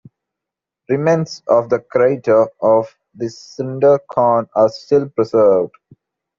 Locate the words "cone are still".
4.09-5.07